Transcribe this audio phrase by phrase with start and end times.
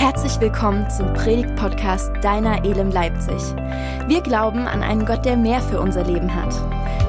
[0.00, 3.36] Herzlich willkommen zum Predigt-Podcast Deiner Elem Leipzig.
[4.08, 6.54] Wir glauben an einen Gott, der mehr für unser Leben hat.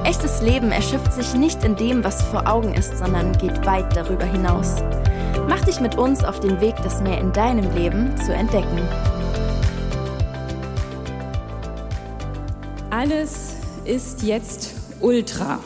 [0.04, 4.26] Echtes Leben erschöpft sich nicht in dem, was vor Augen ist, sondern geht weit darüber
[4.26, 4.76] hinaus.
[5.48, 8.82] Mach dich mit uns auf den Weg, das mehr in deinem Leben zu entdecken.
[12.90, 13.56] Alles
[13.86, 15.60] ist jetzt Ultra.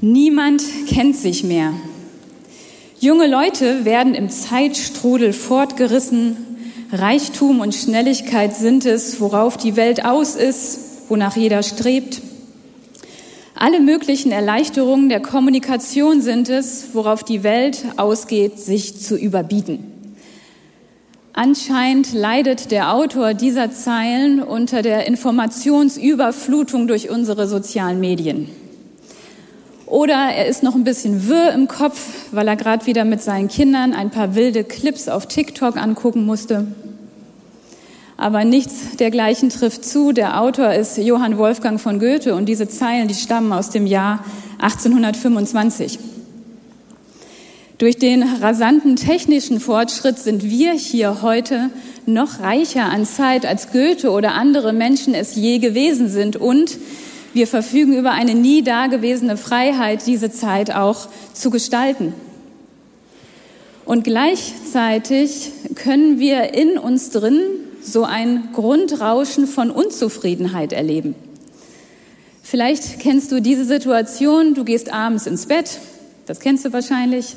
[0.00, 1.74] Niemand kennt sich mehr.
[3.04, 6.38] Junge Leute werden im Zeitstrudel fortgerissen.
[6.90, 12.22] Reichtum und Schnelligkeit sind es, worauf die Welt aus ist, wonach jeder strebt.
[13.54, 20.14] Alle möglichen Erleichterungen der Kommunikation sind es, worauf die Welt ausgeht, sich zu überbieten.
[21.34, 28.63] Anscheinend leidet der Autor dieser Zeilen unter der Informationsüberflutung durch unsere sozialen Medien.
[29.86, 33.48] Oder er ist noch ein bisschen wirr im Kopf, weil er gerade wieder mit seinen
[33.48, 36.66] Kindern ein paar wilde Clips auf TikTok angucken musste.
[38.16, 40.12] Aber nichts dergleichen trifft zu.
[40.12, 44.24] Der Autor ist Johann Wolfgang von Goethe und diese Zeilen, die stammen aus dem Jahr
[44.60, 45.98] 1825.
[47.76, 51.70] Durch den rasanten technischen Fortschritt sind wir hier heute
[52.06, 56.78] noch reicher an Zeit, als Goethe oder andere Menschen es je gewesen sind und
[57.34, 62.14] wir verfügen über eine nie dagewesene Freiheit, diese Zeit auch zu gestalten.
[63.84, 67.40] Und gleichzeitig können wir in uns drin
[67.82, 71.14] so ein Grundrauschen von Unzufriedenheit erleben.
[72.42, 75.80] Vielleicht kennst du diese Situation, du gehst abends ins Bett,
[76.26, 77.36] das kennst du wahrscheinlich,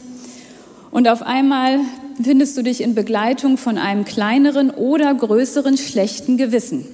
[0.92, 1.80] und auf einmal
[2.22, 6.86] findest du dich in Begleitung von einem kleineren oder größeren schlechten Gewissen.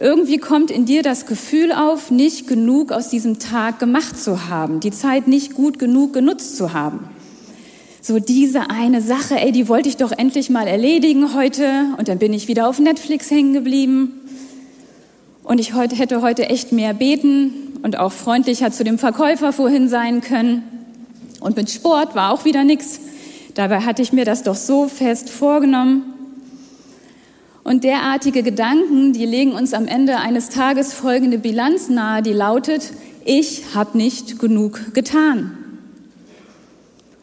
[0.00, 4.80] Irgendwie kommt in dir das Gefühl auf, nicht genug aus diesem Tag gemacht zu haben,
[4.80, 7.10] die Zeit nicht gut genug genutzt zu haben.
[8.00, 12.18] So diese eine Sache, ey, die wollte ich doch endlich mal erledigen heute und dann
[12.18, 14.22] bin ich wieder auf Netflix hängen geblieben.
[15.44, 17.52] Und ich heute, hätte heute echt mehr beten
[17.82, 20.62] und auch freundlicher zu dem Verkäufer vorhin sein können.
[21.40, 23.00] Und mit Sport war auch wieder nichts.
[23.52, 26.09] Dabei hatte ich mir das doch so fest vorgenommen.
[27.62, 32.92] Und derartige Gedanken, die legen uns am Ende eines Tages folgende Bilanz nahe, die lautet,
[33.24, 35.56] ich habe nicht genug getan.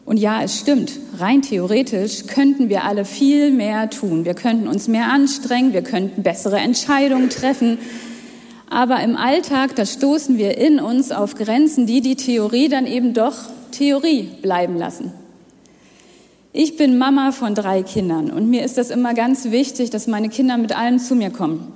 [0.04, 4.24] Und ja, es stimmt, rein theoretisch könnten wir alle viel mehr tun.
[4.24, 7.76] Wir könnten uns mehr anstrengen, wir könnten bessere Entscheidungen treffen.
[8.70, 13.12] Aber im Alltag, da stoßen wir in uns auf Grenzen, die die Theorie dann eben
[13.12, 13.34] doch
[13.70, 15.12] Theorie bleiben lassen.
[16.54, 20.30] Ich bin Mama von drei Kindern und mir ist das immer ganz wichtig, dass meine
[20.30, 21.70] Kinder mit allem zu mir kommen.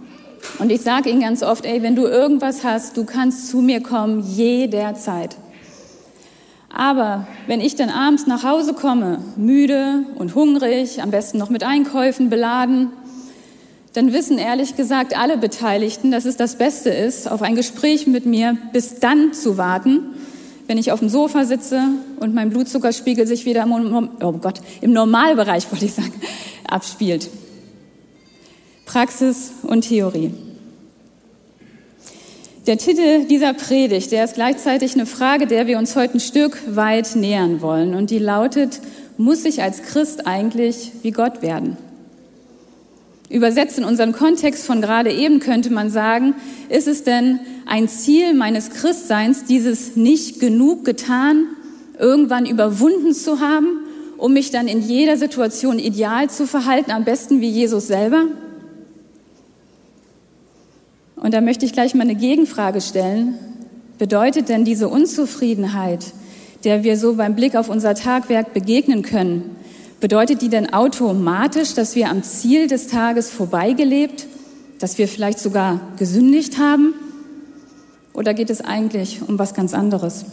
[0.58, 3.82] Und ich sage ihnen ganz oft, ey, wenn du irgendwas hast, du kannst zu mir
[3.82, 5.36] kommen jederzeit.
[6.74, 11.64] Aber wenn ich dann abends nach Hause komme, müde und hungrig, am besten noch mit
[11.64, 12.88] Einkäufen beladen,
[13.92, 18.24] dann wissen ehrlich gesagt alle Beteiligten, dass es das Beste ist, auf ein Gespräch mit
[18.24, 20.14] mir bis dann zu warten,
[20.66, 21.82] wenn ich auf dem Sofa sitze
[22.20, 26.12] und mein Blutzuckerspiegel sich wieder im, oh Gott, im Normalbereich, wollte ich sagen,
[26.66, 27.28] abspielt.
[28.86, 30.32] Praxis und Theorie.
[32.66, 36.58] Der Titel dieser Predigt, der ist gleichzeitig eine Frage, der wir uns heute ein Stück
[36.68, 37.94] weit nähern wollen.
[37.94, 38.80] Und die lautet,
[39.16, 41.76] muss ich als Christ eigentlich wie Gott werden?
[43.32, 46.34] Übersetzt in unseren Kontext von gerade eben könnte man sagen,
[46.68, 51.46] ist es denn ein Ziel meines Christseins, dieses nicht genug getan,
[51.98, 53.86] irgendwann überwunden zu haben,
[54.18, 58.26] um mich dann in jeder Situation ideal zu verhalten, am besten wie Jesus selber?
[61.16, 63.38] Und da möchte ich gleich mal eine Gegenfrage stellen.
[63.96, 66.04] Bedeutet denn diese Unzufriedenheit,
[66.64, 69.56] der wir so beim Blick auf unser Tagwerk begegnen können,
[70.02, 74.26] Bedeutet die denn automatisch, dass wir am Ziel des Tages vorbeigelebt,
[74.80, 76.94] dass wir vielleicht sogar gesündigt haben?
[78.12, 80.24] Oder geht es eigentlich um was ganz anderes?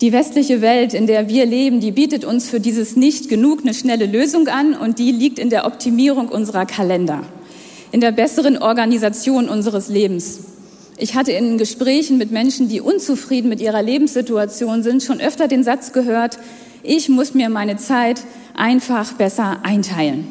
[0.00, 3.72] Die westliche Welt, in der wir leben, die bietet uns für dieses nicht genug eine
[3.72, 7.22] schnelle Lösung an und die liegt in der Optimierung unserer Kalender,
[7.92, 10.40] in der besseren Organisation unseres Lebens.
[10.96, 15.62] Ich hatte in Gesprächen mit Menschen, die unzufrieden mit ihrer Lebenssituation sind, schon öfter den
[15.62, 16.40] Satz gehört,
[16.84, 18.22] ich muss mir meine Zeit
[18.54, 20.26] einfach besser einteilen.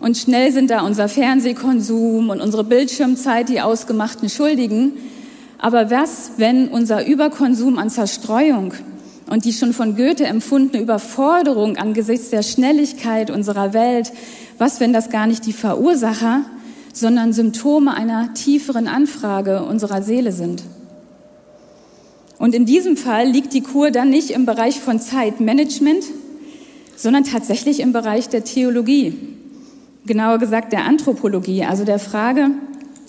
[0.00, 4.92] Und schnell sind da unser Fernsehkonsum und unsere Bildschirmzeit die ausgemachten Schuldigen.
[5.58, 8.74] Aber was, wenn unser Überkonsum an Zerstreuung
[9.28, 14.12] und die schon von Goethe empfundene Überforderung angesichts der Schnelligkeit unserer Welt,
[14.56, 16.42] was, wenn das gar nicht die Verursacher,
[16.92, 20.62] sondern Symptome einer tieferen Anfrage unserer Seele sind?
[22.38, 26.04] Und in diesem Fall liegt die Kur dann nicht im Bereich von Zeitmanagement,
[26.96, 29.14] sondern tatsächlich im Bereich der Theologie,
[30.06, 32.50] genauer gesagt der Anthropologie, also der Frage,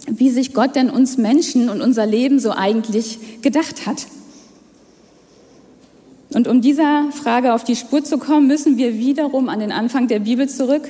[0.08, 4.08] wie sich Gott denn uns Menschen und unser Leben so eigentlich gedacht hat.
[6.34, 10.08] Und um dieser Frage auf die Spur zu kommen, müssen wir wiederum an den Anfang
[10.08, 10.90] der Bibel zurück.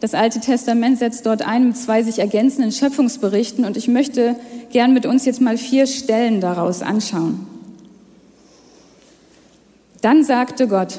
[0.00, 4.34] Das Alte Testament setzt dort ein mit zwei sich ergänzenden Schöpfungsberichten und ich möchte
[4.72, 7.51] gern mit uns jetzt mal vier Stellen daraus anschauen.
[10.02, 10.98] Dann sagte Gott,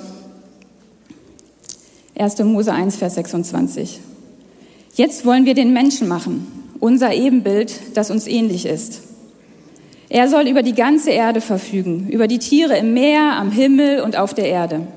[2.15, 2.39] 1.
[2.39, 3.99] Mose 1, Vers 26,
[4.95, 6.47] jetzt wollen wir den Menschen machen,
[6.79, 9.01] unser Ebenbild, das uns ähnlich ist.
[10.07, 14.15] Er soll über die ganze Erde verfügen, über die Tiere im Meer, am Himmel und
[14.15, 14.87] auf der Erde.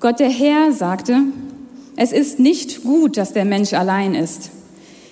[0.00, 1.20] Gott der Herr sagte,
[1.94, 4.50] es ist nicht gut, dass der Mensch allein ist.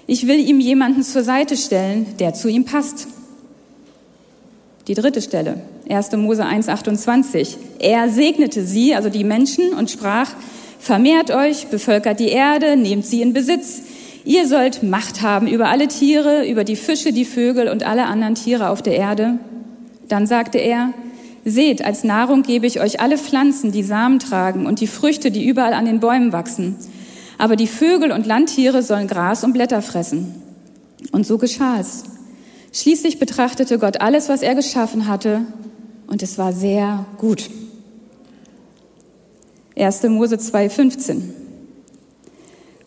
[0.08, 3.06] Ich will ihm jemanden zur Seite stellen, der zu ihm passt.
[4.90, 6.10] Die dritte Stelle, 1.
[6.16, 7.58] Mose 1, 28.
[7.78, 10.32] Er segnete sie, also die Menschen, und sprach,
[10.80, 13.82] vermehrt euch, bevölkert die Erde, nehmt sie in Besitz.
[14.24, 18.34] Ihr sollt Macht haben über alle Tiere, über die Fische, die Vögel und alle anderen
[18.34, 19.38] Tiere auf der Erde.
[20.08, 20.92] Dann sagte er,
[21.44, 25.46] seht, als Nahrung gebe ich euch alle Pflanzen, die Samen tragen und die Früchte, die
[25.46, 26.74] überall an den Bäumen wachsen.
[27.38, 30.34] Aber die Vögel und Landtiere sollen Gras und Blätter fressen.
[31.12, 32.02] Und so geschah es.
[32.72, 35.42] Schließlich betrachtete Gott alles, was er geschaffen hatte,
[36.06, 37.50] und es war sehr gut.
[39.76, 40.02] 1.
[40.04, 41.22] Mose 2,15.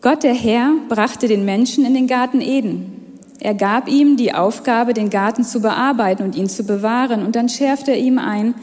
[0.02, 3.20] Gott der Herr brachte den Menschen in den Garten Eden.
[3.40, 7.50] Er gab ihm die Aufgabe, den Garten zu bearbeiten und ihn zu bewahren, und dann
[7.50, 8.56] schärfte er ihm ein,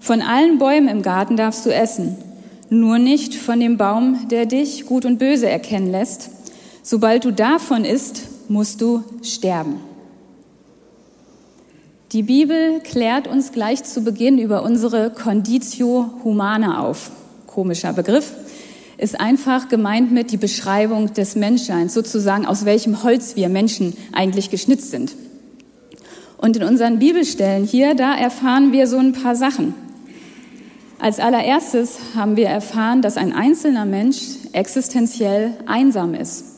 [0.00, 2.16] von allen Bäumen im Garten darfst du essen,
[2.68, 6.30] nur nicht von dem Baum, der dich gut und böse erkennen lässt.
[6.82, 9.93] Sobald du davon isst, musst du sterben.
[12.14, 17.10] Die Bibel klärt uns gleich zu Beginn über unsere Conditio Humana auf.
[17.48, 18.34] Komischer Begriff.
[18.98, 24.50] Ist einfach gemeint mit die Beschreibung des Menschseins, sozusagen aus welchem Holz wir Menschen eigentlich
[24.50, 25.16] geschnitzt sind.
[26.38, 29.74] Und in unseren Bibelstellen hier, da erfahren wir so ein paar Sachen.
[31.00, 34.20] Als allererstes haben wir erfahren, dass ein einzelner Mensch
[34.52, 36.53] existenziell einsam ist.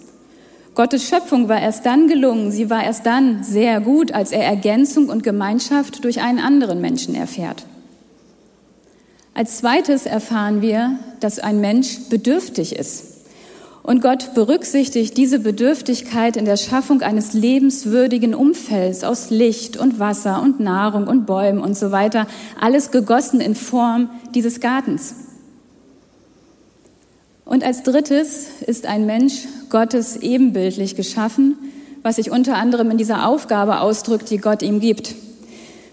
[0.77, 5.09] Gottes Schöpfung war erst dann gelungen, sie war erst dann sehr gut, als er Ergänzung
[5.09, 7.65] und Gemeinschaft durch einen anderen Menschen erfährt.
[9.33, 13.15] Als zweites erfahren wir, dass ein Mensch bedürftig ist.
[13.83, 20.43] Und Gott berücksichtigt diese Bedürftigkeit in der Schaffung eines lebenswürdigen Umfelds aus Licht und Wasser
[20.43, 22.27] und Nahrung und Bäumen und so weiter,
[22.61, 25.15] alles gegossen in Form dieses Gartens.
[27.47, 31.57] Und als drittes ist ein Mensch Gottes ebenbildlich geschaffen,
[32.03, 35.15] was sich unter anderem in dieser Aufgabe ausdrückt, die Gott ihm gibt.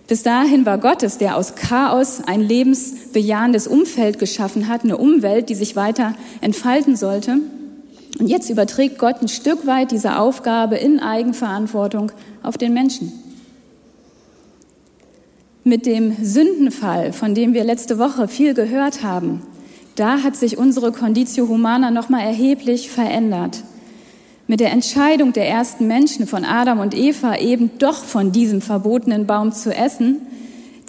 [0.07, 5.55] Bis dahin war Gottes, der aus Chaos ein lebensbejahendes Umfeld geschaffen hat, eine Umwelt, die
[5.55, 7.37] sich weiter entfalten sollte.
[8.19, 12.11] Und jetzt überträgt Gott ein Stück weit diese Aufgabe in Eigenverantwortung
[12.41, 13.13] auf den Menschen.
[15.63, 19.43] Mit dem Sündenfall, von dem wir letzte Woche viel gehört haben,
[19.95, 23.63] da hat sich unsere Conditio Humana nochmal erheblich verändert.
[24.47, 29.25] Mit der Entscheidung der ersten Menschen von Adam und Eva eben doch von diesem verbotenen
[29.25, 30.21] Baum zu essen,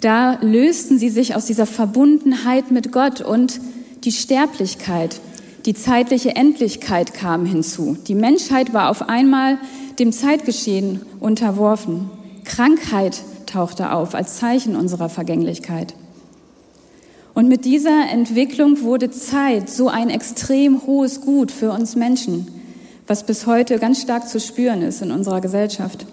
[0.01, 3.61] da lösten sie sich aus dieser Verbundenheit mit Gott und
[4.03, 5.19] die Sterblichkeit,
[5.65, 7.97] die zeitliche Endlichkeit kam hinzu.
[8.07, 9.57] Die Menschheit war auf einmal
[9.97, 12.11] dem Zeitgeschehen unterworfen.
[12.43, 15.95] Krankheit tauchte auf als Zeichen unserer Vergänglichkeit.
[17.35, 22.47] Und mit dieser Entwicklung wurde Zeit so ein extrem hohes Gut für uns Menschen,
[23.07, 26.05] was bis heute ganz stark zu spüren ist in unserer Gesellschaft.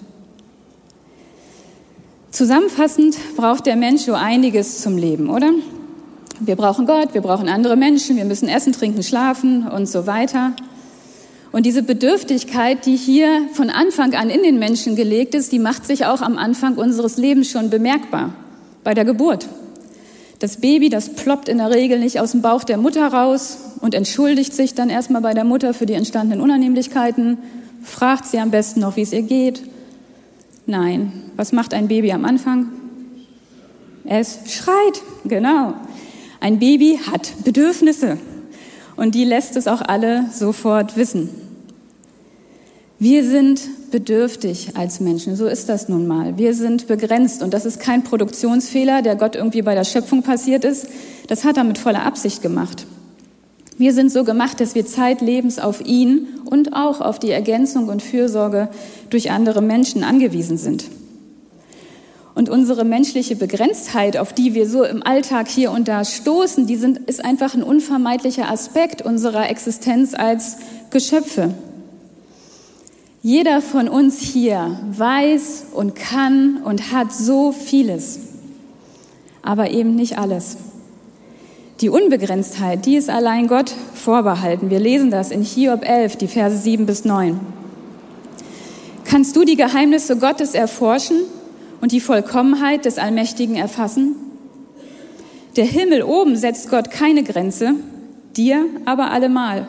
[2.33, 5.51] Zusammenfassend braucht der Mensch so einiges zum Leben, oder?
[6.41, 10.55] Wir brauchen Gott, wir brauchen andere Menschen, wir müssen essen, trinken, schlafen und so weiter.
[11.53, 15.87] Und diese Bedürftigkeit, die hier von Anfang an in den Menschen gelegt ist, die macht
[15.87, 18.31] sich auch am Anfang unseres Lebens schon bemerkbar,
[18.83, 19.47] bei der Geburt.
[20.43, 23.95] Das Baby, das ploppt in der Regel nicht aus dem Bauch der Mutter raus und
[23.95, 27.39] entschuldigt sich dann erstmal bei der Mutter für die entstandenen Unannehmlichkeiten,
[27.85, 29.63] fragt sie am besten noch, wie es ihr geht.
[30.67, 32.73] Nein, was macht ein Baby am Anfang?
[34.05, 35.75] Es schreit, genau.
[36.41, 38.19] Ein Baby hat Bedürfnisse
[38.97, 41.29] und die lässt es auch alle sofort wissen.
[43.03, 46.39] Wir sind bedürftig als Menschen, so ist das nun mal.
[46.39, 50.65] Wir sind begrenzt und das ist kein Produktionsfehler, der Gott irgendwie bei der Schöpfung passiert
[50.65, 50.87] ist.
[51.27, 52.87] Das hat er mit voller Absicht gemacht.
[53.77, 58.03] Wir sind so gemacht, dass wir zeitlebens auf ihn und auch auf die Ergänzung und
[58.05, 58.69] Fürsorge
[59.11, 60.85] durch andere Menschen angewiesen sind.
[62.37, 66.77] Und unsere menschliche Begrenztheit, auf die wir so im Alltag hier und da stoßen, die
[66.77, 70.59] sind, ist einfach ein unvermeidlicher Aspekt unserer Existenz als
[70.91, 71.53] Geschöpfe.
[73.25, 78.19] Jeder von uns hier weiß und kann und hat so vieles,
[79.43, 80.57] aber eben nicht alles.
[81.81, 84.71] Die Unbegrenztheit, die ist allein Gott vorbehalten.
[84.71, 87.39] Wir lesen das in Hiob 11, die Verse 7 bis 9.
[89.05, 91.19] Kannst du die Geheimnisse Gottes erforschen
[91.81, 94.17] und die Vollkommenheit des Allmächtigen erfassen?
[95.55, 97.75] Der Himmel oben setzt Gott keine Grenze,
[98.37, 99.69] dir aber allemal.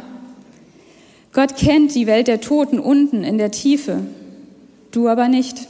[1.34, 4.02] Gott kennt die Welt der Toten unten in der Tiefe,
[4.92, 5.68] du aber nicht.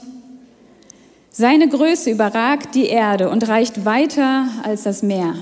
[1.32, 5.36] Seine Größe überragt die Erde und reicht weiter als das Meer.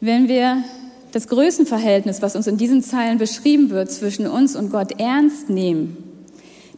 [0.00, 0.64] Wenn wir
[1.10, 5.96] das Größenverhältnis, was uns in diesen Zeilen beschrieben wird, zwischen uns und Gott ernst nehmen,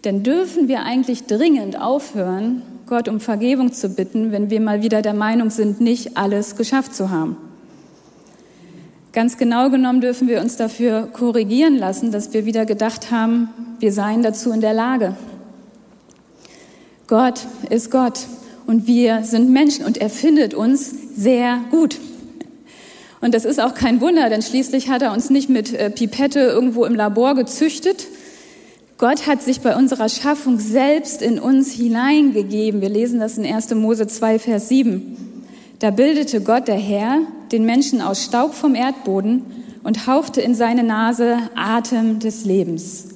[0.03, 5.03] dann dürfen wir eigentlich dringend aufhören, Gott um Vergebung zu bitten, wenn wir mal wieder
[5.03, 7.37] der Meinung sind, nicht alles geschafft zu haben.
[9.15, 13.93] Ganz genau genommen dürfen wir uns dafür korrigieren lassen, dass wir wieder gedacht haben, wir
[13.93, 15.15] seien dazu in der Lage.
[17.07, 18.27] Gott ist Gott
[18.67, 22.01] und wir sind Menschen und er findet uns sehr gut.
[23.21, 26.41] Und das ist auch kein Wunder, denn schließlich hat er uns nicht mit äh, Pipette
[26.41, 28.09] irgendwo im Labor gezüchtet,
[28.99, 32.81] Gott hat sich bei unserer Schaffung selbst in uns hineingegeben.
[32.81, 33.75] Wir lesen das in 1.
[33.75, 35.34] Mose 2, Vers 7.
[35.85, 37.19] Da bildete Gott, der Herr,
[37.53, 39.43] den Menschen aus Staub vom Erdboden
[39.83, 43.09] und hauchte in seine Nase Atem des Lebens.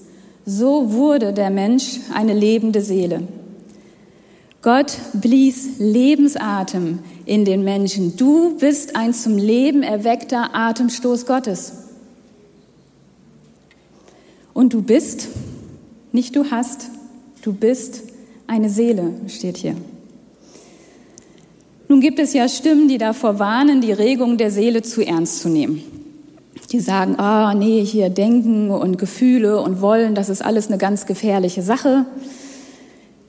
[0.44, 3.26] So wurde der Mensch eine lebende Seele.
[4.60, 8.18] Gott blies Lebensatem in den Menschen.
[8.18, 11.72] Du bist ein zum Leben erweckter Atemstoß Gottes.
[14.52, 15.28] Und du bist
[16.12, 16.90] nicht du hast,
[17.40, 18.02] du bist
[18.46, 19.74] eine Seele, steht hier.
[21.88, 25.48] Nun gibt es ja Stimmen, die davor warnen, die Regung der Seele zu ernst zu
[25.48, 25.82] nehmen.
[26.70, 30.76] Die sagen, ah, oh, nee, hier Denken und Gefühle und Wollen, das ist alles eine
[30.76, 32.04] ganz gefährliche Sache.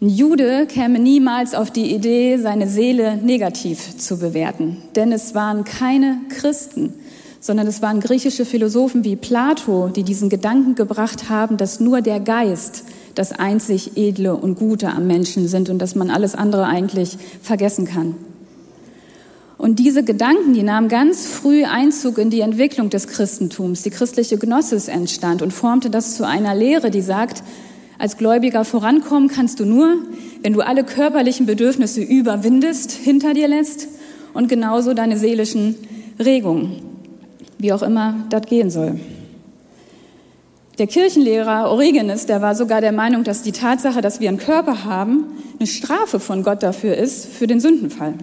[0.01, 5.63] Ein Jude käme niemals auf die Idee, seine Seele negativ zu bewerten, denn es waren
[5.63, 6.93] keine Christen,
[7.39, 12.19] sondern es waren griechische Philosophen wie Plato, die diesen Gedanken gebracht haben, dass nur der
[12.19, 12.83] Geist
[13.15, 17.85] das einzig Edle und Gute am Menschen sind und dass man alles andere eigentlich vergessen
[17.85, 18.15] kann.
[19.59, 23.83] Und diese Gedanken, die nahmen ganz früh Einzug in die Entwicklung des Christentums.
[23.83, 27.43] Die christliche Gnosis entstand und formte das zu einer Lehre, die sagt,
[27.99, 29.97] als Gläubiger vorankommen kannst du nur,
[30.41, 33.87] wenn du alle körperlichen Bedürfnisse überwindest, hinter dir lässt
[34.33, 35.75] und genauso deine seelischen
[36.17, 36.89] Regungen
[37.59, 38.99] wie auch immer das gehen soll.
[40.79, 44.85] Der Kirchenlehrer Origenes, der war sogar der Meinung, dass die Tatsache, dass wir einen Körper
[44.85, 45.25] haben,
[45.59, 48.13] eine Strafe von Gott dafür ist, für den Sündenfall.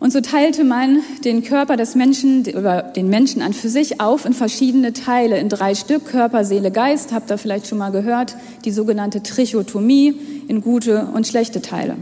[0.00, 4.32] Und so teilte man den Körper des Menschen, den Menschen an für sich auf in
[4.32, 8.70] verschiedene Teile, in drei Stück, Körper, Seele, Geist, habt ihr vielleicht schon mal gehört, die
[8.70, 10.14] sogenannte Trichotomie
[10.48, 11.96] in gute und schlechte Teile.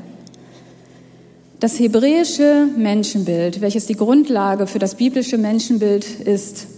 [1.58, 6.68] Das hebräische Menschenbild, welches die Grundlage für das biblische Menschenbild ist,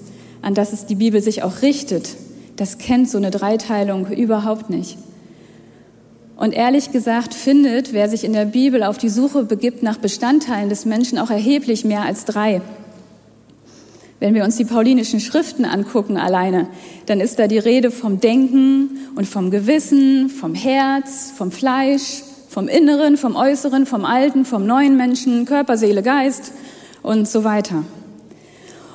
[0.41, 2.17] an das es die Bibel sich auch richtet,
[2.57, 4.97] das kennt so eine Dreiteilung überhaupt nicht.
[6.41, 10.71] Und ehrlich gesagt findet, wer sich in der Bibel auf die Suche begibt nach Bestandteilen
[10.71, 12.63] des Menschen, auch erheblich mehr als drei.
[14.21, 16.69] Wenn wir uns die paulinischen Schriften angucken alleine,
[17.05, 22.69] dann ist da die Rede vom Denken und vom Gewissen, vom Herz, vom Fleisch, vom
[22.69, 26.53] Inneren, vom Äußeren, vom Alten, vom neuen Menschen, Körper, Seele, Geist
[27.03, 27.85] und so weiter.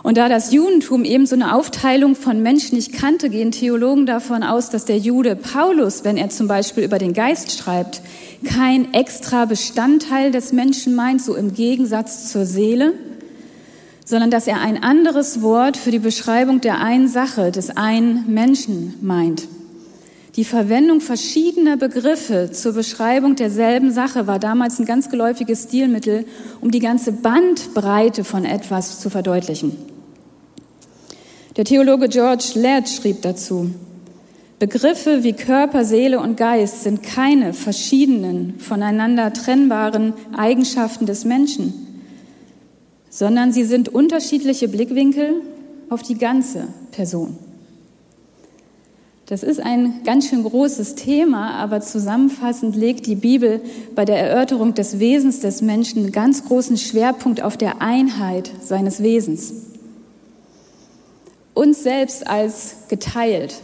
[0.05, 4.43] Und da das Judentum eben so eine Aufteilung von Menschen nicht kannte, gehen Theologen davon
[4.43, 8.01] aus, dass der Jude Paulus, wenn er zum Beispiel über den Geist schreibt,
[8.43, 12.93] kein extra Bestandteil des Menschen meint, so im Gegensatz zur Seele,
[14.05, 18.93] sondern dass er ein anderes Wort für die Beschreibung der einen Sache, des einen Menschen
[19.01, 19.47] meint.
[20.35, 26.25] Die Verwendung verschiedener Begriffe zur Beschreibung derselben Sache war damals ein ganz geläufiges Stilmittel,
[26.61, 29.94] um die ganze Bandbreite von etwas zu verdeutlichen.
[31.57, 33.71] Der Theologe George Ladd schrieb dazu,
[34.59, 41.73] Begriffe wie Körper, Seele und Geist sind keine verschiedenen, voneinander trennbaren Eigenschaften des Menschen,
[43.09, 45.41] sondern sie sind unterschiedliche Blickwinkel
[45.89, 47.37] auf die ganze Person.
[49.27, 53.61] Das ist ein ganz schön großes Thema, aber zusammenfassend legt die Bibel
[53.95, 59.01] bei der Erörterung des Wesens des Menschen einen ganz großen Schwerpunkt auf der Einheit seines
[59.01, 59.64] Wesens.
[61.55, 63.55] Uns selbst als geteilt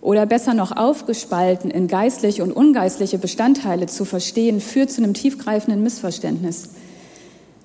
[0.00, 5.82] oder besser noch aufgespalten in geistliche und ungeistliche Bestandteile zu verstehen, führt zu einem tiefgreifenden
[5.82, 6.70] Missverständnis.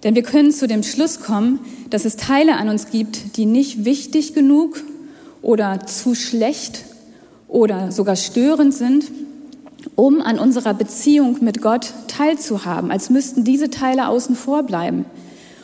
[0.03, 1.59] Denn wir können zu dem Schluss kommen,
[1.89, 4.83] dass es Teile an uns gibt, die nicht wichtig genug
[5.41, 6.83] oder zu schlecht
[7.47, 9.05] oder sogar störend sind,
[9.95, 15.05] um an unserer Beziehung mit Gott teilzuhaben, als müssten diese Teile außen vor bleiben.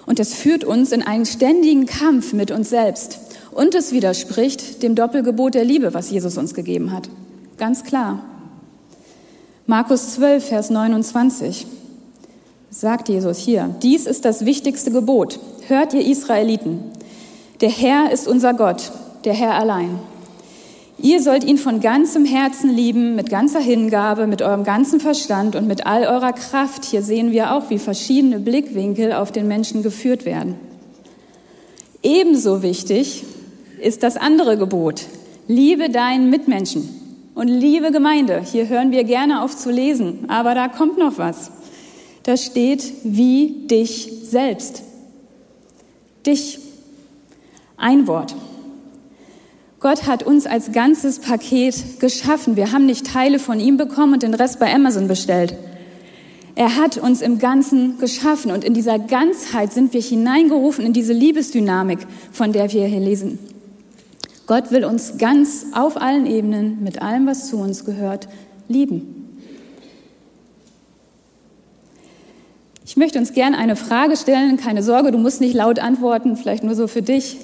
[0.05, 3.19] Und das führt uns in einen ständigen Kampf mit uns selbst.
[3.57, 7.09] Und es widerspricht dem Doppelgebot der Liebe, was Jesus uns gegeben hat.
[7.57, 8.23] Ganz klar.
[9.65, 11.65] Markus 12, Vers 29
[12.69, 15.39] sagt Jesus hier, dies ist das wichtigste Gebot.
[15.67, 16.83] Hört ihr Israeliten,
[17.59, 18.91] der Herr ist unser Gott,
[19.25, 19.97] der Herr allein.
[20.99, 25.65] Ihr sollt ihn von ganzem Herzen lieben, mit ganzer Hingabe, mit eurem ganzen Verstand und
[25.65, 26.85] mit all eurer Kraft.
[26.85, 30.53] Hier sehen wir auch, wie verschiedene Blickwinkel auf den Menschen geführt werden.
[32.03, 33.23] Ebenso wichtig
[33.81, 35.05] ist das andere Gebot.
[35.47, 36.89] Liebe deinen Mitmenschen
[37.35, 38.41] und liebe Gemeinde.
[38.43, 41.51] Hier hören wir gerne auf zu lesen, aber da kommt noch was.
[42.23, 44.83] Da steht wie dich selbst.
[46.25, 46.59] Dich.
[47.77, 48.35] Ein Wort.
[49.79, 52.55] Gott hat uns als ganzes Paket geschaffen.
[52.55, 55.55] Wir haben nicht Teile von ihm bekommen und den Rest bei Amazon bestellt.
[56.55, 61.13] Er hat uns im Ganzen geschaffen und in dieser Ganzheit sind wir hineingerufen in diese
[61.13, 61.99] Liebesdynamik,
[62.31, 63.37] von der wir hier lesen.
[64.47, 68.29] Gott will uns ganz auf allen Ebenen, mit allem, was zu uns gehört,
[68.69, 69.13] lieben.
[72.85, 74.55] Ich möchte uns gerne eine Frage stellen.
[74.55, 77.37] Keine Sorge, du musst nicht laut antworten, vielleicht nur so für dich.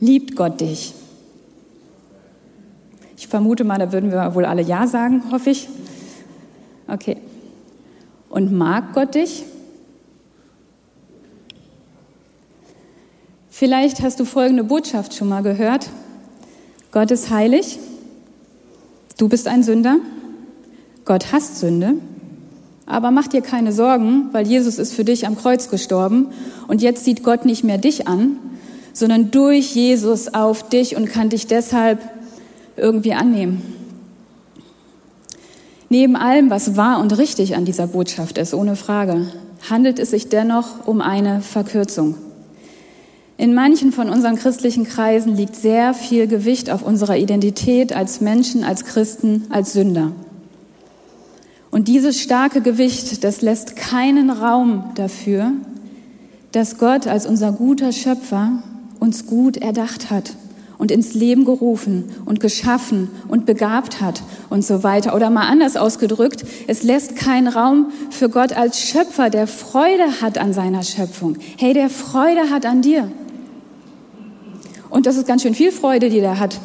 [0.00, 0.94] Liebt Gott dich?
[3.18, 5.68] Ich vermute mal, da würden wir wohl alle Ja sagen, hoffe ich.
[6.86, 7.18] Okay.
[8.30, 9.44] Und mag Gott dich?
[13.58, 15.88] Vielleicht hast du folgende Botschaft schon mal gehört.
[16.92, 17.80] Gott ist heilig.
[19.16, 19.96] Du bist ein Sünder.
[21.04, 21.94] Gott hasst Sünde.
[22.86, 26.28] Aber mach dir keine Sorgen, weil Jesus ist für dich am Kreuz gestorben
[26.68, 28.38] und jetzt sieht Gott nicht mehr dich an,
[28.92, 31.98] sondern durch Jesus auf dich und kann dich deshalb
[32.76, 33.60] irgendwie annehmen.
[35.88, 39.26] Neben allem, was wahr und richtig an dieser Botschaft ist, ohne Frage,
[39.68, 42.14] handelt es sich dennoch um eine Verkürzung.
[43.38, 48.64] In manchen von unseren christlichen Kreisen liegt sehr viel Gewicht auf unserer Identität als Menschen,
[48.64, 50.10] als Christen, als Sünder.
[51.70, 55.52] Und dieses starke Gewicht, das lässt keinen Raum dafür,
[56.50, 58.60] dass Gott als unser guter Schöpfer
[58.98, 60.32] uns gut erdacht hat
[60.76, 64.20] und ins Leben gerufen und geschaffen und begabt hat
[64.50, 65.14] und so weiter.
[65.14, 70.38] Oder mal anders ausgedrückt, es lässt keinen Raum für Gott als Schöpfer, der Freude hat
[70.38, 71.36] an seiner Schöpfung.
[71.56, 73.08] Hey, der Freude hat an dir.
[74.90, 76.58] Und das ist ganz schön viel Freude, die der hat.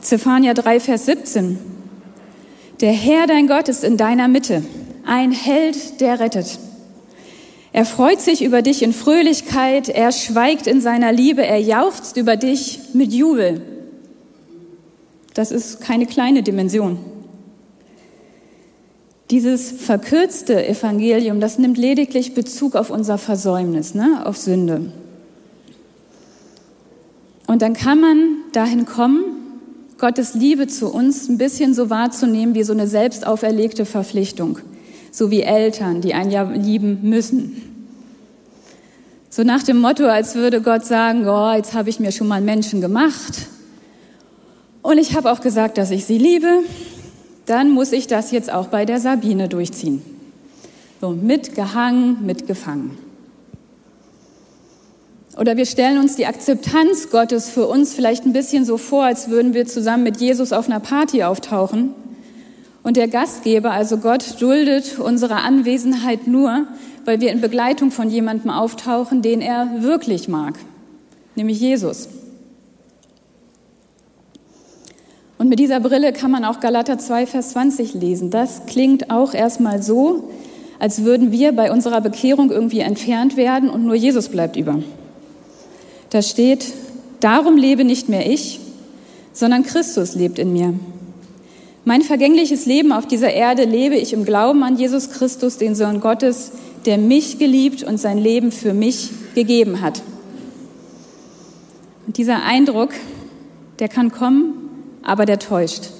[0.00, 1.58] Zephania 3, Vers 17.
[2.80, 4.62] Der Herr, dein Gott, ist in deiner Mitte,
[5.04, 6.58] ein Held, der rettet.
[7.72, 12.36] Er freut sich über dich in Fröhlichkeit, er schweigt in seiner Liebe, er jauchzt über
[12.36, 13.60] dich mit Jubel.
[15.34, 16.98] Das ist keine kleine Dimension.
[19.30, 24.92] Dieses verkürzte Evangelium, das nimmt lediglich Bezug auf unser Versäumnis, ne, auf Sünde.
[27.48, 28.18] Und dann kann man
[28.52, 29.24] dahin kommen,
[29.98, 34.60] Gottes Liebe zu uns ein bisschen so wahrzunehmen wie so eine selbst auferlegte Verpflichtung
[35.10, 37.62] so wie Eltern, die ein Jahr lieben müssen.
[39.30, 42.40] So nach dem Motto, als würde Gott sagen, oh, jetzt habe ich mir schon mal
[42.40, 43.46] Menschen gemacht
[44.82, 46.60] und ich habe auch gesagt, dass ich sie liebe,
[47.46, 50.02] dann muss ich das jetzt auch bei der Sabine durchziehen.
[51.00, 53.07] So mitgehangen, mitgefangen.
[55.38, 59.28] Oder wir stellen uns die Akzeptanz Gottes für uns vielleicht ein bisschen so vor, als
[59.28, 61.94] würden wir zusammen mit Jesus auf einer Party auftauchen
[62.82, 66.66] und der Gastgeber, also Gott, duldet unsere Anwesenheit nur,
[67.04, 70.54] weil wir in Begleitung von jemandem auftauchen, den er wirklich mag,
[71.36, 72.08] nämlich Jesus.
[75.38, 78.30] Und mit dieser Brille kann man auch Galater 2, Vers 20 lesen.
[78.30, 80.30] Das klingt auch erstmal so,
[80.80, 84.82] als würden wir bei unserer Bekehrung irgendwie entfernt werden und nur Jesus bleibt über.
[86.10, 86.72] Da steht,
[87.20, 88.60] darum lebe nicht mehr ich,
[89.32, 90.74] sondern Christus lebt in mir.
[91.84, 96.00] Mein vergängliches Leben auf dieser Erde lebe ich im Glauben an Jesus Christus, den Sohn
[96.00, 96.52] Gottes,
[96.86, 100.02] der mich geliebt und sein Leben für mich gegeben hat.
[102.06, 102.90] Und dieser Eindruck,
[103.78, 104.54] der kann kommen,
[105.02, 105.90] aber der täuscht.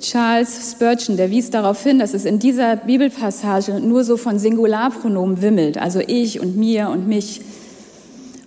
[0.00, 5.42] Charles Spurgeon, der wies darauf hin, dass es in dieser Bibelpassage nur so von Singularpronomen
[5.42, 7.40] wimmelt, also ich und mir und mich.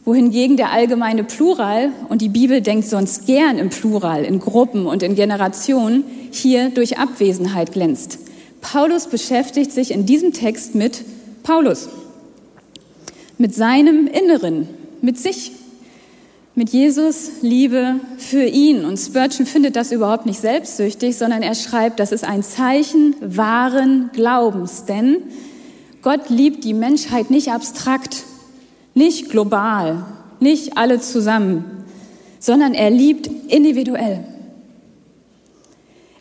[0.05, 5.01] Wohingegen der allgemeine Plural, und die Bibel denkt sonst gern im Plural, in Gruppen und
[5.01, 8.19] in Generationen, hier durch Abwesenheit glänzt.
[8.61, 11.03] Paulus beschäftigt sich in diesem Text mit
[11.43, 11.89] Paulus,
[13.37, 14.67] mit seinem Inneren,
[15.01, 15.51] mit sich,
[16.53, 18.85] mit Jesus Liebe für ihn.
[18.85, 24.09] Und Spurgeon findet das überhaupt nicht selbstsüchtig, sondern er schreibt, das ist ein Zeichen wahren
[24.13, 25.17] Glaubens, denn
[26.01, 28.23] Gott liebt die Menschheit nicht abstrakt,
[28.95, 30.03] nicht global,
[30.39, 31.65] nicht alle zusammen,
[32.39, 34.23] sondern er liebt individuell.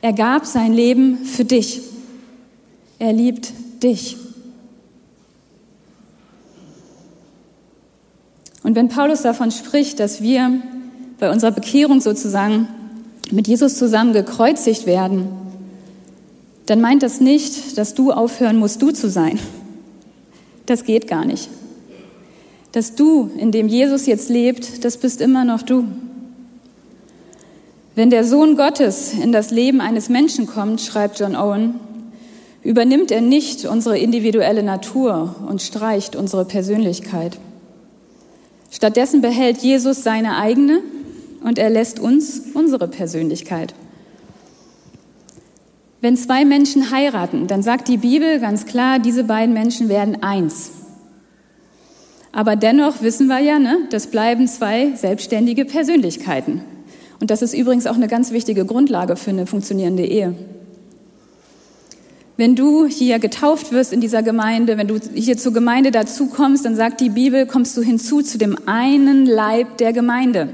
[0.03, 1.81] Er gab sein Leben für dich.
[2.99, 4.19] Er liebt dich.
[8.63, 10.61] Und wenn Paulus davon spricht, dass wir
[11.19, 12.69] bei unserer Bekehrung sozusagen
[13.31, 15.29] mit Jesus zusammen gekreuzigt werden,
[16.67, 19.39] dann meint das nicht, dass du aufhören musst, du zu sein.
[20.67, 21.49] Das geht gar nicht.
[22.75, 25.85] Dass du, in dem Jesus jetzt lebt, das bist immer noch du.
[27.95, 31.75] Wenn der Sohn Gottes in das Leben eines Menschen kommt, schreibt John Owen,
[32.65, 37.39] übernimmt er nicht unsere individuelle Natur und streicht unsere Persönlichkeit.
[38.73, 40.81] Stattdessen behält Jesus seine eigene
[41.45, 43.73] und er lässt uns unsere Persönlichkeit.
[46.01, 50.73] Wenn zwei Menschen heiraten, dann sagt die Bibel ganz klar, diese beiden Menschen werden eins.
[52.35, 56.63] Aber dennoch wissen wir ja, ne, das bleiben zwei selbstständige Persönlichkeiten.
[57.21, 60.35] Und das ist übrigens auch eine ganz wichtige Grundlage für eine funktionierende Ehe.
[62.37, 66.75] Wenn du hier getauft wirst in dieser Gemeinde, wenn du hier zur Gemeinde dazukommst, dann
[66.75, 70.49] sagt die Bibel, kommst du hinzu zu dem einen Leib der Gemeinde.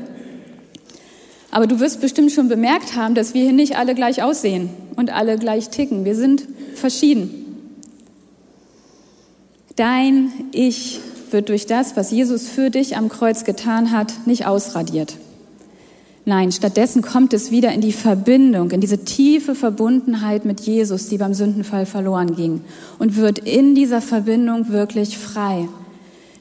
[1.51, 5.11] Aber du wirst bestimmt schon bemerkt haben, dass wir hier nicht alle gleich aussehen und
[5.11, 6.05] alle gleich ticken.
[6.05, 7.31] Wir sind verschieden.
[9.77, 11.01] Dein Ich
[11.33, 15.17] wird durch das, was Jesus für dich am Kreuz getan hat, nicht ausradiert.
[16.27, 21.19] Nein, stattdessen kommt es wieder in die Verbindung, in diese tiefe Verbundenheit mit Jesus, die
[21.19, 22.61] beim Sündenfall verloren ging
[22.99, 25.69] und wird in dieser Verbindung wirklich frei.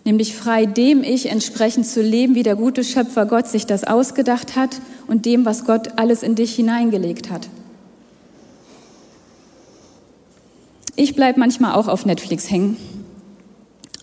[0.03, 4.55] Nämlich frei, dem Ich entsprechend zu leben, wie der gute Schöpfer Gott sich das ausgedacht
[4.55, 7.47] hat und dem, was Gott alles in dich hineingelegt hat.
[10.95, 12.75] Ich bleibe manchmal auch auf Netflix hängen.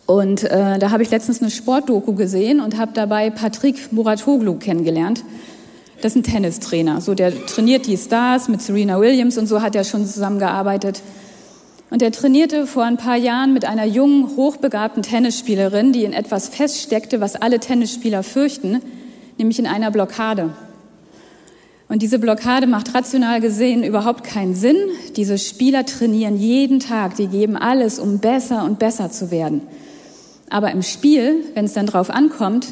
[0.07, 5.25] Und äh, da habe ich letztens eine Sportdoku gesehen und habe dabei Patrick Muratoglu kennengelernt.
[6.01, 7.01] Das ist ein Tennistrainer.
[7.01, 11.03] So, der trainiert die Stars mit Serena Williams und so hat er schon zusammengearbeitet.
[11.91, 16.49] Und er trainierte vor ein paar Jahren mit einer jungen, hochbegabten Tennisspielerin, die in etwas
[16.49, 18.81] feststeckte, was alle Tennisspieler fürchten,
[19.39, 20.51] nämlich in einer Blockade.
[21.89, 24.77] Und diese Blockade macht rational gesehen überhaupt keinen Sinn.
[25.17, 29.63] Diese Spieler trainieren jeden Tag, die geben alles, um besser und besser zu werden.
[30.51, 32.69] Aber im Spiel, wenn es dann drauf ankommt,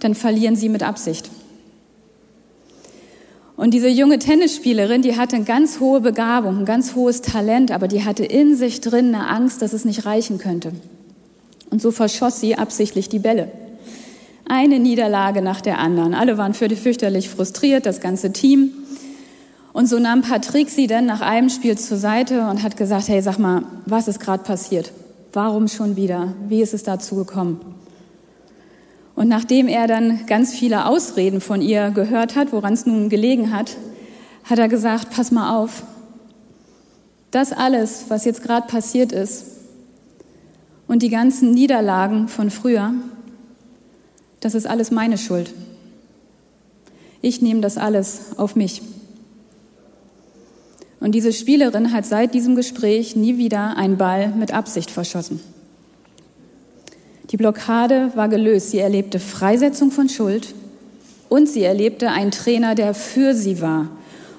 [0.00, 1.30] dann verlieren sie mit Absicht.
[3.56, 7.88] Und diese junge Tennisspielerin, die hatte eine ganz hohe Begabung, ein ganz hohes Talent, aber
[7.88, 10.72] die hatte in sich drin eine Angst, dass es nicht reichen könnte.
[11.70, 13.50] Und so verschoss sie absichtlich die Bälle.
[14.48, 16.14] Eine Niederlage nach der anderen.
[16.14, 18.72] Alle waren fürchterlich frustriert, das ganze Team.
[19.72, 23.20] Und so nahm Patrick sie dann nach einem Spiel zur Seite und hat gesagt, hey,
[23.22, 24.92] sag mal, was ist gerade passiert?
[25.36, 26.32] Warum schon wieder?
[26.48, 27.60] Wie ist es dazu gekommen?
[29.14, 33.52] Und nachdem er dann ganz viele Ausreden von ihr gehört hat, woran es nun gelegen
[33.52, 33.76] hat,
[34.44, 35.82] hat er gesagt, pass mal auf,
[37.32, 39.44] das alles, was jetzt gerade passiert ist
[40.88, 42.94] und die ganzen Niederlagen von früher,
[44.40, 45.52] das ist alles meine Schuld.
[47.20, 48.80] Ich nehme das alles auf mich.
[51.06, 55.38] Und diese Spielerin hat seit diesem Gespräch nie wieder einen Ball mit Absicht verschossen.
[57.30, 58.72] Die Blockade war gelöst.
[58.72, 60.52] Sie erlebte Freisetzung von Schuld
[61.28, 63.88] und sie erlebte einen Trainer, der für sie war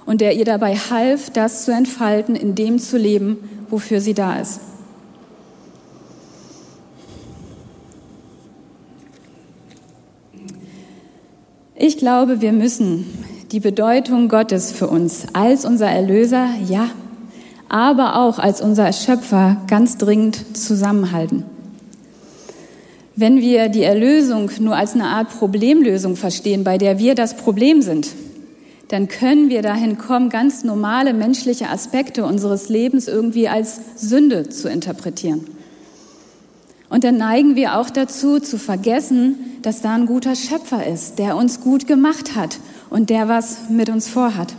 [0.06, 3.38] und der ihr dabei half, das zu entfalten, in dem zu leben,
[3.70, 4.60] wofür sie da ist.
[11.78, 13.06] Ich glaube, wir müssen
[13.52, 16.90] die Bedeutung Gottes für uns als unser Erlöser, ja,
[17.70, 21.46] aber auch als unser Schöpfer ganz dringend zusammenhalten.
[23.16, 27.82] Wenn wir die Erlösung nur als eine Art Problemlösung verstehen, bei der wir das Problem
[27.82, 28.10] sind,
[28.90, 34.70] dann können wir dahin kommen, ganz normale menschliche Aspekte unseres Lebens irgendwie als Sünde zu
[34.70, 35.46] interpretieren.
[36.90, 41.36] Und dann neigen wir auch dazu, zu vergessen, dass da ein guter Schöpfer ist, der
[41.36, 44.54] uns gut gemacht hat und der was mit uns vorhat.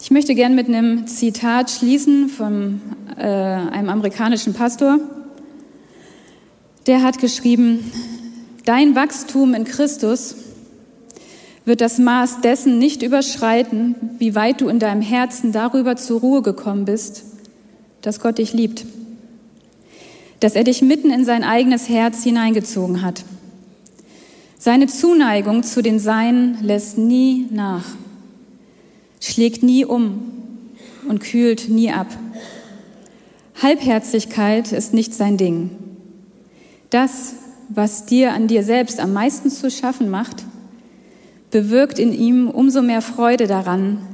[0.00, 2.80] Ich möchte gern mit einem Zitat schließen von
[3.16, 4.98] äh, einem amerikanischen Pastor.
[6.86, 7.92] der hat geschrieben,
[8.64, 10.34] dein Wachstum in Christus
[11.64, 16.42] wird das Maß dessen nicht überschreiten, wie weit du in deinem Herzen darüber zur Ruhe
[16.42, 17.24] gekommen bist,
[18.00, 18.86] dass Gott dich liebt,
[20.40, 23.22] dass er dich mitten in sein eigenes Herz hineingezogen hat.
[24.62, 27.86] Seine Zuneigung zu den Seinen lässt nie nach,
[29.18, 30.20] schlägt nie um
[31.08, 32.08] und kühlt nie ab.
[33.62, 35.70] Halbherzigkeit ist nicht sein Ding.
[36.90, 37.32] Das,
[37.70, 40.44] was dir an dir selbst am meisten zu schaffen macht,
[41.50, 44.06] bewirkt in ihm umso mehr Freude daran,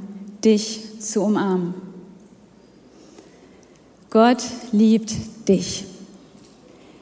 [0.45, 1.73] dich zu umarmen.
[4.09, 5.13] Gott liebt
[5.49, 5.83] dich.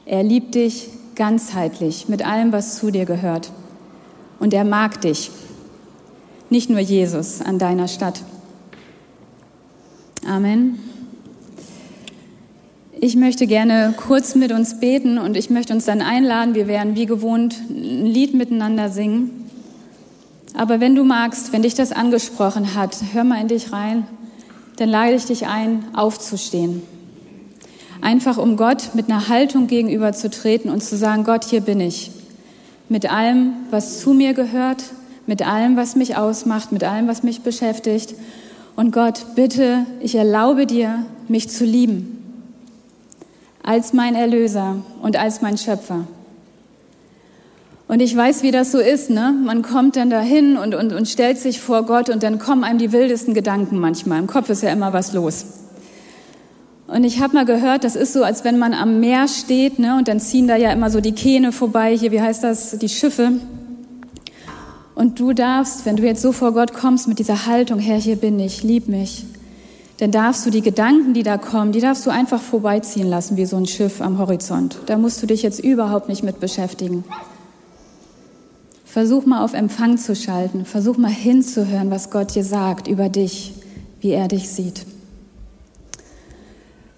[0.08, 3.52] Er liebt dich ganzheitlich mit allem, was zu dir gehört.
[4.40, 5.32] Und er mag dich.
[6.50, 8.22] Nicht nur Jesus an deiner Stadt.
[10.28, 10.80] Amen.
[13.00, 16.56] Ich möchte gerne kurz mit uns beten und ich möchte uns dann einladen.
[16.56, 19.50] Wir werden wie gewohnt ein Lied miteinander singen.
[20.56, 24.08] Aber wenn du magst, wenn dich das angesprochen hat, hör mal in dich rein,
[24.78, 26.82] dann lade ich dich ein, aufzustehen.
[28.06, 32.12] Einfach um Gott mit einer Haltung gegenüberzutreten und zu sagen, Gott, hier bin ich.
[32.88, 34.84] Mit allem, was zu mir gehört,
[35.26, 38.14] mit allem, was mich ausmacht, mit allem, was mich beschäftigt.
[38.76, 42.22] Und Gott, bitte, ich erlaube dir, mich zu lieben.
[43.64, 46.06] Als mein Erlöser und als mein Schöpfer.
[47.88, 49.10] Und ich weiß, wie das so ist.
[49.10, 49.34] Ne?
[49.44, 52.78] Man kommt dann dahin und, und, und stellt sich vor Gott und dann kommen einem
[52.78, 54.20] die wildesten Gedanken manchmal.
[54.20, 55.65] Im Kopf ist ja immer was los.
[56.96, 59.98] Und ich habe mal gehört, das ist so, als wenn man am Meer steht ne?
[59.98, 61.98] und dann ziehen da ja immer so die Kähne vorbei.
[61.98, 62.78] Hier, wie heißt das?
[62.78, 63.34] Die Schiffe.
[64.96, 68.16] Und du darfst, wenn du jetzt so vor Gott kommst mit dieser Haltung, Herr, hier
[68.16, 69.26] bin ich, lieb mich,
[69.98, 73.46] dann darfst du die Gedanken, die da kommen, die darfst du einfach vorbeiziehen lassen wie
[73.46, 74.78] so ein Schiff am Horizont.
[74.86, 77.04] Da musst du dich jetzt überhaupt nicht mit beschäftigen.
[78.86, 80.64] Versuch mal auf Empfang zu schalten.
[80.64, 83.54] Versuch mal hinzuhören, was Gott dir sagt über dich,
[84.00, 84.86] wie er dich sieht.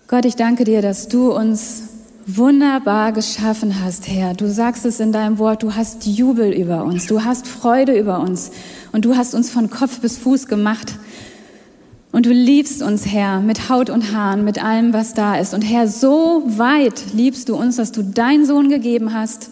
[0.09, 1.83] Gott, ich danke dir, dass du uns
[2.25, 4.33] wunderbar geschaffen hast, Herr.
[4.35, 8.21] Du sagst es in deinem Wort, du hast Jubel über uns, du hast Freude über
[8.21, 8.51] uns
[8.93, 10.95] und du hast uns von Kopf bis Fuß gemacht.
[12.13, 15.53] Und du liebst uns, Herr, mit Haut und Haaren, mit allem, was da ist.
[15.53, 19.49] Und Herr, so weit liebst du uns, dass du deinen Sohn gegeben hast,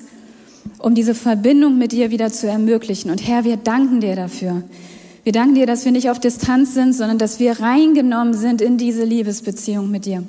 [0.80, 3.12] um diese Verbindung mit dir wieder zu ermöglichen.
[3.12, 4.64] Und Herr, wir danken dir dafür.
[5.26, 8.78] Wir danken dir, dass wir nicht auf Distanz sind, sondern dass wir reingenommen sind in
[8.78, 10.24] diese Liebesbeziehung mit dir.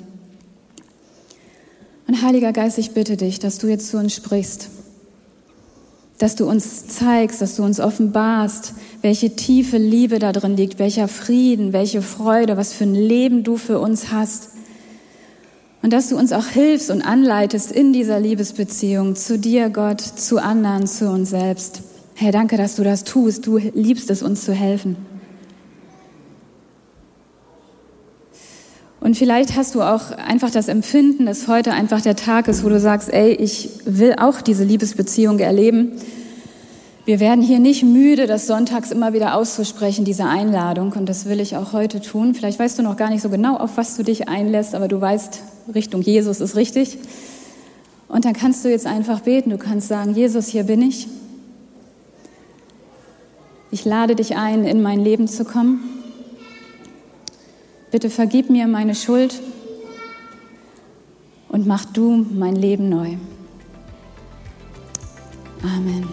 [2.07, 4.69] Und Heiliger Geist, ich bitte dich, dass du jetzt zu uns sprichst,
[6.17, 11.07] dass du uns zeigst, dass du uns offenbarst, welche tiefe Liebe da drin liegt, welcher
[11.07, 14.49] Frieden, welche Freude, was für ein Leben du für uns hast.
[15.83, 20.41] Und dass du uns auch hilfst und anleitest in dieser Liebesbeziehung zu dir, Gott, zu
[20.41, 21.81] anderen, zu uns selbst.
[22.15, 23.45] Herr, danke, dass du das tust.
[23.45, 24.95] Du liebst es, uns zu helfen.
[28.99, 32.69] Und vielleicht hast du auch einfach das Empfinden, dass heute einfach der Tag ist, wo
[32.69, 35.91] du sagst, ey, ich will auch diese Liebesbeziehung erleben.
[37.05, 40.91] Wir werden hier nicht müde, das sonntags immer wieder auszusprechen, diese Einladung.
[40.91, 42.33] Und das will ich auch heute tun.
[42.33, 44.99] Vielleicht weißt du noch gar nicht so genau, auf was du dich einlässt, aber du
[44.99, 45.41] weißt,
[45.73, 46.97] Richtung Jesus ist richtig.
[48.09, 49.51] Und dann kannst du jetzt einfach beten.
[49.51, 51.07] Du kannst sagen, Jesus, hier bin ich.
[53.69, 55.96] Ich lade dich ein, in mein Leben zu kommen.
[57.89, 59.41] Bitte vergib mir meine Schuld
[61.47, 63.15] und mach du mein Leben neu.
[65.63, 66.09] Amen.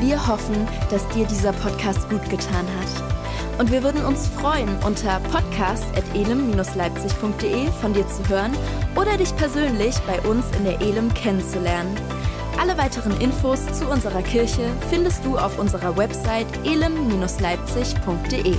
[0.00, 2.86] Wir hoffen, dass dir dieser Podcast gut getan hat.
[3.58, 8.52] Und wir würden uns freuen, unter podcast.elem-leipzig.de von dir zu hören
[8.94, 11.96] oder dich persönlich bei uns in der Elem kennenzulernen.
[12.58, 18.56] Alle weiteren Infos zu unserer Kirche findest du auf unserer Website elem-leipzig.de.